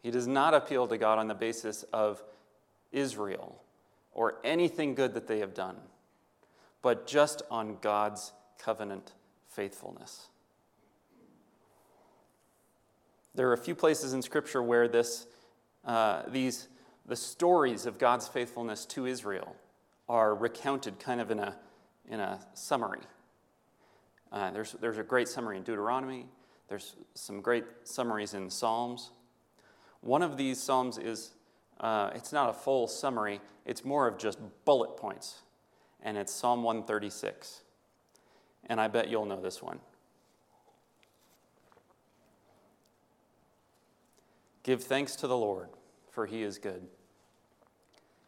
[0.01, 2.23] He does not appeal to God on the basis of
[2.91, 3.61] Israel
[4.13, 5.77] or anything good that they have done,
[6.81, 9.13] but just on God's covenant
[9.47, 10.27] faithfulness.
[13.33, 15.27] There are a few places in Scripture where this,
[15.85, 16.67] uh, these
[17.05, 19.55] the stories of God's faithfulness to Israel
[20.07, 21.55] are recounted kind of in a,
[22.09, 23.01] in a summary.
[24.31, 26.25] Uh, there's, there's a great summary in Deuteronomy,
[26.69, 29.11] there's some great summaries in Psalms.
[30.01, 31.31] One of these Psalms is,
[31.79, 35.41] uh, it's not a full summary, it's more of just bullet points,
[36.01, 37.61] and it's Psalm 136.
[38.67, 39.79] And I bet you'll know this one.
[44.63, 45.69] Give thanks to the Lord
[46.11, 46.83] for he is good.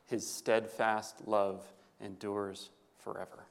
[0.06, 1.62] His steadfast love
[2.02, 2.70] endures
[3.04, 3.46] forever.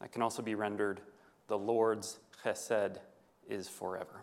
[0.00, 1.00] That can also be rendered,
[1.48, 2.96] the Lord's chesed
[3.48, 4.22] is forever.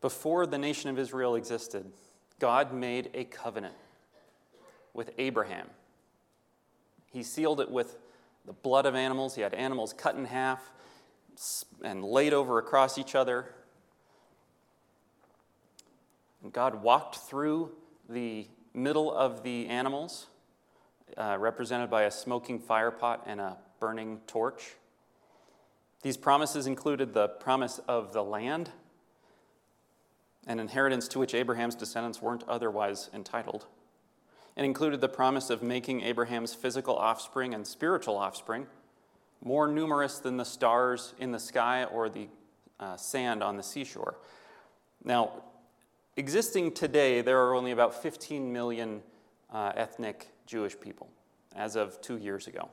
[0.00, 1.92] Before the nation of Israel existed,
[2.38, 3.74] God made a covenant
[4.94, 5.68] with Abraham.
[7.12, 7.96] He sealed it with
[8.44, 9.34] the blood of animals.
[9.34, 10.70] He had animals cut in half
[11.82, 13.46] and laid over across each other.
[16.42, 17.72] And God walked through
[18.08, 20.26] the middle of the animals,
[21.16, 24.74] uh, represented by a smoking fire pot and a burning torch.
[26.02, 28.70] These promises included the promise of the land,
[30.46, 33.66] an inheritance to which Abraham's descendants weren't otherwise entitled.
[34.56, 38.66] It included the promise of making Abraham's physical offspring and spiritual offspring
[39.42, 42.28] more numerous than the stars in the sky or the
[42.80, 44.16] uh, sand on the seashore.
[45.04, 45.42] Now,
[46.16, 49.02] existing today, there are only about 15 million
[49.52, 51.08] uh, ethnic Jewish people
[51.54, 52.68] as of two years ago.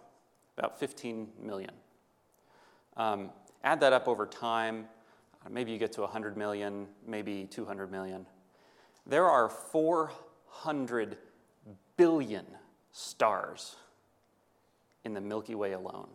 [0.58, 1.72] About 15 million.
[2.98, 3.32] Um,
[3.64, 4.86] add that up over time,
[5.46, 8.26] uh, maybe you get to 100 million, maybe 200 million.
[9.06, 11.18] There are 400
[11.98, 12.46] billion
[12.92, 13.76] stars
[15.04, 16.08] in the Milky Way alone.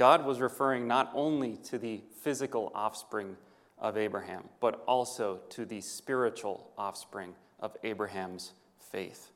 [0.00, 3.36] God was referring not only to the physical offspring
[3.78, 9.28] of Abraham, but also to the spiritual offspring of Abraham's faith.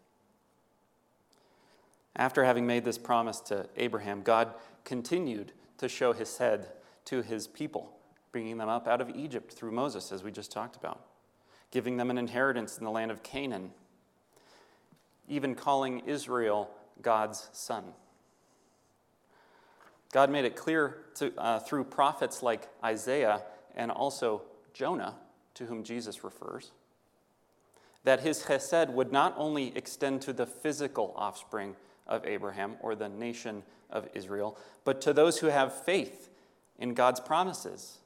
[2.16, 4.54] After having made this promise to Abraham, God
[4.86, 6.66] continued to show hesed
[7.04, 7.94] to his people,
[8.32, 11.04] bringing them up out of Egypt through Moses, as we just talked about,
[11.72, 13.70] giving them an inheritance in the land of Canaan,
[15.28, 16.70] even calling Israel
[17.02, 17.84] God's son.
[20.14, 23.42] God made it clear to, uh, through prophets like Isaiah
[23.74, 24.42] and also
[24.72, 25.16] Jonah,
[25.54, 26.70] to whom Jesus refers,
[28.04, 31.74] that his chesed would not only extend to the physical offspring
[32.06, 36.30] of Abraham or the nation of Israel, but to those who have faith
[36.78, 37.98] in God's promises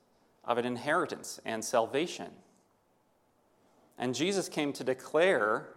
[0.46, 2.30] of an inheritance and salvation.
[3.98, 5.68] And Jesus came to declare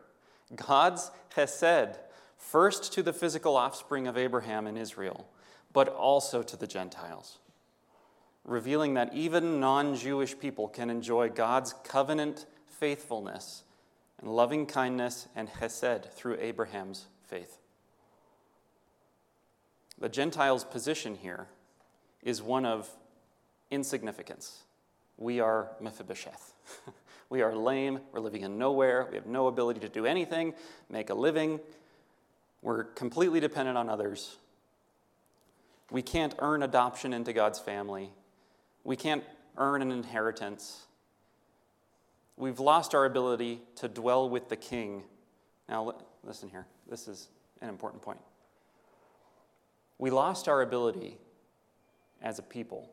[0.55, 1.97] God's chesed
[2.37, 5.27] first to the physical offspring of Abraham in Israel
[5.73, 7.39] but also to the Gentiles,
[8.43, 13.63] revealing that even non Jewish people can enjoy God's covenant faithfulness
[14.19, 17.57] and loving kindness and chesed through Abraham's faith.
[19.99, 21.47] The Gentiles' position here
[22.23, 22.89] is one of
[23.69, 24.63] insignificance.
[25.17, 26.53] We are Mephibosheth.
[27.29, 27.99] we are lame.
[28.11, 29.07] We're living in nowhere.
[29.09, 30.53] We have no ability to do anything,
[30.89, 31.59] make a living.
[32.63, 34.37] We're completely dependent on others.
[35.91, 38.11] We can't earn adoption into God's family.
[38.85, 39.23] We can't
[39.57, 40.85] earn an inheritance.
[42.37, 45.03] We've lost our ability to dwell with the king.
[45.67, 46.65] Now, listen here.
[46.89, 47.27] This is
[47.61, 48.19] an important point.
[49.99, 51.17] We lost our ability
[52.21, 52.89] as a people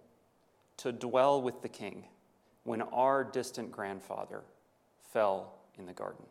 [0.79, 2.05] to dwell with the king
[2.65, 4.43] when our distant grandfather
[5.13, 6.25] fell in the garden.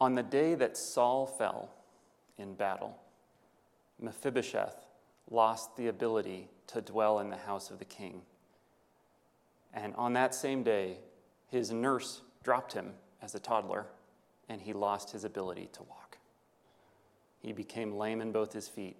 [0.00, 1.70] On the day that Saul fell
[2.36, 2.98] in battle,
[4.00, 4.86] Mephibosheth
[5.30, 8.22] lost the ability to dwell in the house of the king.
[9.72, 10.98] And on that same day,
[11.50, 12.92] his nurse dropped him
[13.22, 13.86] as a toddler,
[14.48, 16.18] and he lost his ability to walk.
[17.40, 18.96] He became lame in both his feet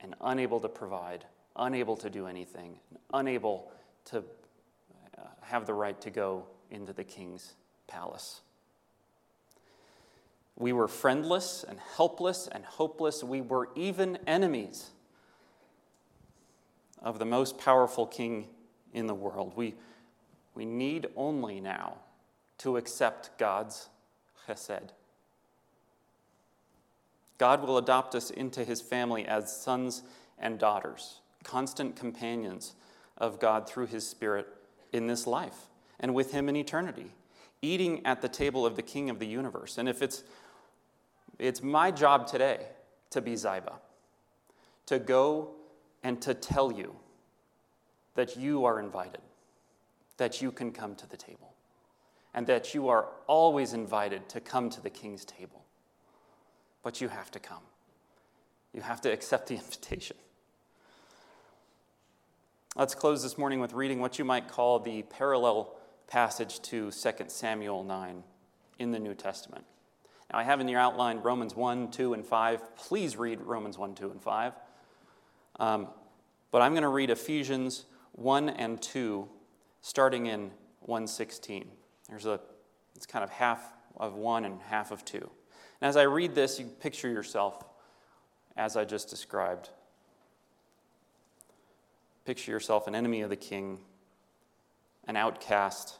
[0.00, 1.24] and unable to provide,
[1.56, 2.78] unable to do anything,
[3.12, 3.70] unable
[4.06, 7.54] to uh, have the right to go into the king's
[7.86, 8.42] palace.
[10.56, 13.24] We were friendless and helpless and hopeless.
[13.24, 14.90] We were even enemies
[17.02, 18.48] of the most powerful king
[18.92, 19.52] in the world.
[19.56, 19.74] We,
[20.54, 21.96] we need only now
[22.58, 23.88] to accept God's
[24.46, 24.90] chesed.
[27.38, 30.02] God will adopt us into his family as sons
[30.38, 32.74] and daughters, constant companions
[33.18, 34.46] of God through his Spirit
[34.92, 35.66] in this life
[35.98, 37.10] and with him in eternity,
[37.60, 39.78] eating at the table of the King of the universe.
[39.78, 40.22] And if it's
[41.38, 42.66] it's my job today
[43.10, 43.74] to be Ziba,
[44.86, 45.50] to go
[46.02, 46.94] and to tell you
[48.14, 49.20] that you are invited,
[50.16, 51.54] that you can come to the table,
[52.32, 55.64] and that you are always invited to come to the king's table.
[56.82, 57.62] But you have to come,
[58.72, 60.16] you have to accept the invitation.
[62.76, 65.76] Let's close this morning with reading what you might call the parallel
[66.08, 68.24] passage to 2 Samuel 9
[68.80, 69.64] in the New Testament.
[70.32, 72.76] Now, I have in your outline Romans 1, 2, and 5.
[72.76, 74.52] Please read Romans 1, 2, and 5.
[75.60, 75.88] Um,
[76.50, 79.28] but I'm going to read Ephesians 1 and 2,
[79.80, 80.50] starting in
[80.80, 81.68] 116.
[82.08, 82.40] There's a,
[82.94, 85.30] it's kind of half of one and half of two.
[85.80, 87.64] And as I read this, you picture yourself
[88.56, 89.70] as I just described.
[92.24, 93.78] Picture yourself an enemy of the king,
[95.06, 95.98] an outcast,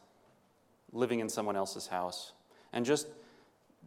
[0.92, 2.32] living in someone else's house.
[2.72, 3.08] And just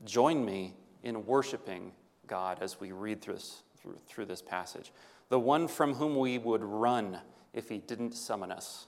[0.05, 0.73] join me
[1.03, 1.91] in worshiping
[2.27, 4.91] God as we read through this, through, through this passage.
[5.29, 7.19] The one from whom we would run
[7.53, 8.87] if he didn't summon us.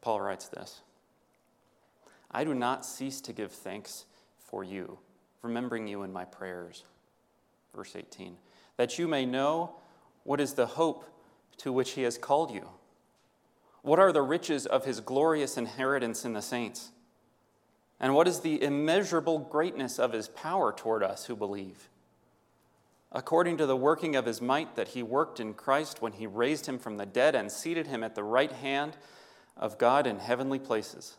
[0.00, 0.82] Paul writes this
[2.30, 4.04] I do not cease to give thanks
[4.38, 4.98] for you,
[5.42, 6.84] remembering you in my prayers.
[7.74, 8.36] Verse 18,
[8.76, 9.76] that you may know
[10.24, 11.04] what is the hope
[11.58, 12.68] to which he has called you.
[13.82, 16.92] What are the riches of his glorious inheritance in the saints?
[18.00, 21.88] And what is the immeasurable greatness of his power toward us who believe?
[23.10, 26.66] According to the working of his might that he worked in Christ when he raised
[26.66, 28.96] him from the dead and seated him at the right hand
[29.56, 31.16] of God in heavenly places,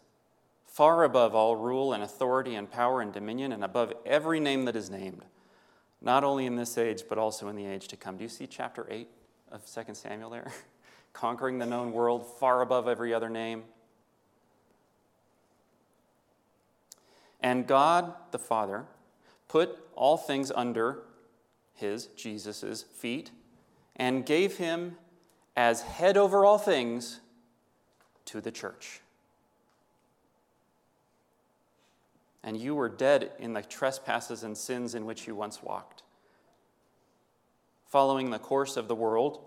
[0.66, 4.76] far above all rule and authority and power and dominion, and above every name that
[4.76, 5.24] is named,
[6.01, 8.18] not only in this age, but also in the age to come.
[8.18, 9.07] Do you see chapter 8
[9.51, 10.51] of 2 Samuel there?
[11.14, 13.64] Conquering the known world far above every other name.
[17.39, 18.86] And God the Father
[19.47, 21.03] put all things under
[21.76, 23.32] his, Jesus' feet,
[23.95, 24.97] and gave him
[25.55, 27.20] as head over all things
[28.26, 29.01] to the church.
[32.43, 36.03] And you were dead in the trespasses and sins in which you once walked,
[37.88, 39.39] following the course of the world,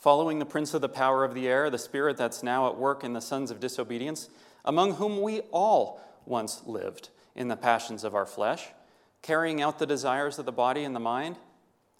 [0.00, 3.04] following the prince of the power of the air, the spirit that's now at work
[3.04, 4.28] in the sons of disobedience,
[4.64, 8.66] among whom we all once lived in the passions of our flesh,
[9.22, 11.36] carrying out the desires of the body and the mind,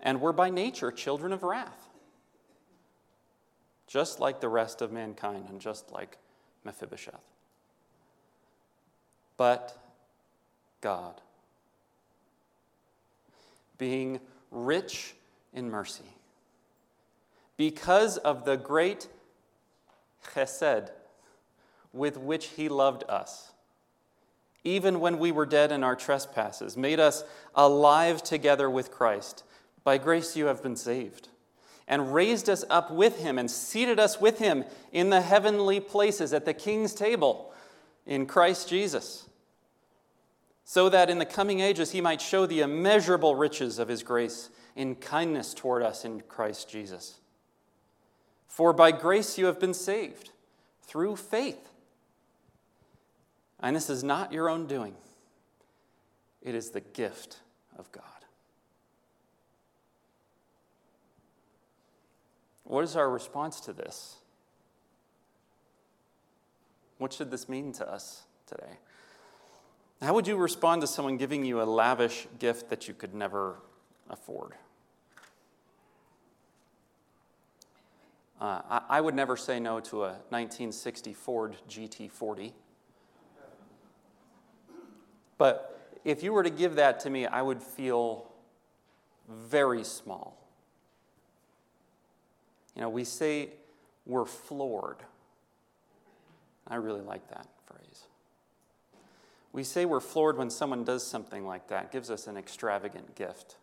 [0.01, 1.91] and were by nature children of wrath
[3.91, 6.17] just like the rest of mankind and just like
[6.63, 7.25] Mephibosheth.
[9.37, 9.77] But
[10.81, 11.21] God,
[13.79, 14.21] being
[14.53, 15.15] rich
[15.53, 16.05] in mercy,
[17.61, 19.07] because of the great
[20.33, 20.89] chesed
[21.93, 23.53] with which he loved us,
[24.65, 27.23] even when we were dead in our trespasses, made us
[27.55, 29.45] alive together with Christ.
[29.85, 31.29] By grace you have been saved
[31.87, 36.33] and raised us up with him and seated us with him in the heavenly places
[36.33, 37.53] at the king's table
[38.07, 39.29] in Christ Jesus,
[40.65, 44.49] so that in the coming ages he might show the immeasurable riches of his grace
[44.75, 47.20] in kindness toward us in Christ Jesus.
[48.51, 50.31] For by grace you have been saved
[50.83, 51.71] through faith.
[53.61, 54.97] And this is not your own doing,
[56.43, 57.39] it is the gift
[57.79, 58.05] of God.
[62.65, 64.17] What is our response to this?
[66.99, 68.79] What should this mean to us today?
[70.03, 73.57] How would you respond to someone giving you a lavish gift that you could never
[74.09, 74.55] afford?
[78.41, 82.53] Uh, I, I would never say no to a 1960 Ford GT40.
[85.37, 88.31] But if you were to give that to me, I would feel
[89.29, 90.37] very small.
[92.75, 93.51] You know, we say
[94.07, 94.99] we're floored.
[96.67, 98.05] I really like that phrase.
[99.53, 103.57] We say we're floored when someone does something like that, gives us an extravagant gift.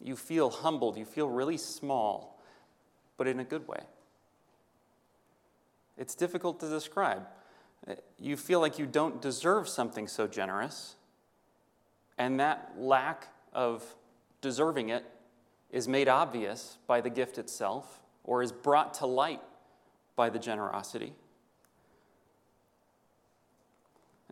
[0.00, 2.35] You feel humbled, you feel really small,
[3.16, 3.80] but in a good way.
[5.96, 7.26] It's difficult to describe.
[8.18, 10.96] You feel like you don't deserve something so generous,
[12.18, 13.84] and that lack of
[14.40, 15.04] deserving it
[15.70, 19.40] is made obvious by the gift itself or is brought to light
[20.16, 21.12] by the generosity.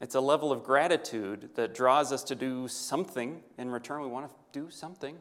[0.01, 4.03] It's a level of gratitude that draws us to do something in return.
[4.03, 5.17] We want to do something.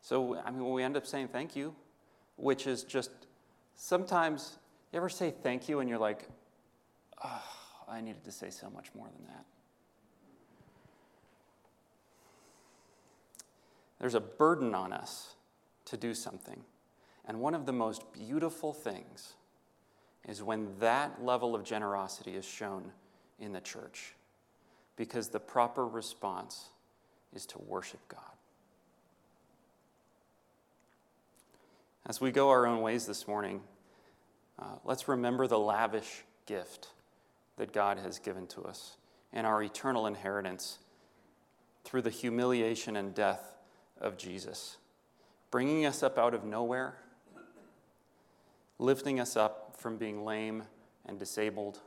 [0.00, 1.74] So, I mean, we end up saying thank you,
[2.40, 3.10] which is just
[3.76, 4.58] sometimes,
[4.92, 6.28] you ever say thank you and you're like,
[7.24, 7.42] oh,
[7.88, 9.44] I needed to say so much more than that.
[13.98, 15.34] There's a burden on us
[15.86, 16.62] to do something.
[17.26, 19.34] And one of the most beautiful things
[20.26, 22.92] is when that level of generosity is shown
[23.38, 24.14] in the church,
[24.96, 26.68] because the proper response
[27.34, 28.29] is to worship God.
[32.10, 33.60] As we go our own ways this morning,
[34.58, 36.88] uh, let's remember the lavish gift
[37.56, 38.96] that God has given to us
[39.32, 40.80] and our eternal inheritance
[41.84, 43.54] through the humiliation and death
[44.00, 44.78] of Jesus,
[45.52, 46.96] bringing us up out of nowhere,
[48.80, 50.64] lifting us up from being lame
[51.06, 51.78] and disabled.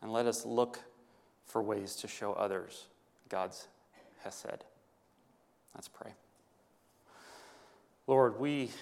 [0.00, 0.78] And let us look
[1.44, 2.86] for ways to show others
[3.28, 3.66] God's
[4.22, 4.64] Hesed.
[5.74, 6.12] Let's pray.
[8.10, 8.72] Lord, we,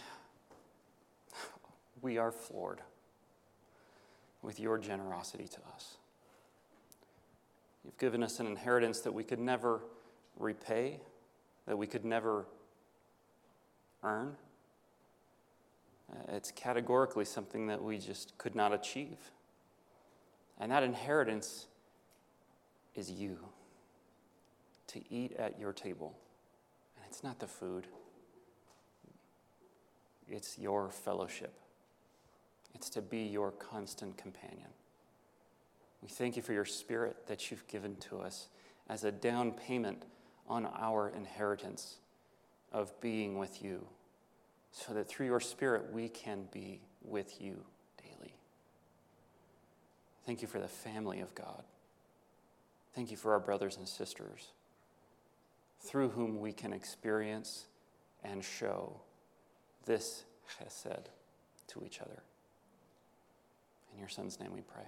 [2.00, 2.80] we are floored
[4.40, 5.98] with your generosity to us.
[7.84, 9.82] You've given us an inheritance that we could never
[10.38, 11.00] repay,
[11.66, 12.46] that we could never
[14.02, 14.34] earn.
[16.28, 19.18] It's categorically something that we just could not achieve.
[20.58, 21.66] And that inheritance
[22.94, 23.36] is you
[24.86, 26.16] to eat at your table.
[26.96, 27.88] And it's not the food,
[30.30, 31.58] it's your fellowship,
[32.74, 34.68] it's to be your constant companion.
[36.02, 38.48] We thank you for your spirit that you've given to us
[38.88, 40.04] as a down payment
[40.48, 41.96] on our inheritance
[42.72, 43.86] of being with you,
[44.72, 47.64] so that through your spirit we can be with you
[48.02, 48.34] daily.
[50.26, 51.64] Thank you for the family of God.
[52.94, 54.52] Thank you for our brothers and sisters
[55.80, 57.66] through whom we can experience
[58.24, 59.00] and show
[59.88, 61.06] this chesed
[61.66, 62.22] to each other.
[63.92, 64.84] In your son's name we pray.